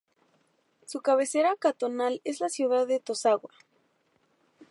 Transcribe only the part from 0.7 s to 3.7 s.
Su cabecera cantonal es la ciudad de Tosagua.